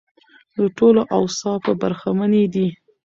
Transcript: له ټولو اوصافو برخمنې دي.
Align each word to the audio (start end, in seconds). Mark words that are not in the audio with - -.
له 0.57 0.65
ټولو 0.77 1.01
اوصافو 1.17 1.71
برخمنې 1.81 2.43
دي. 2.53 2.67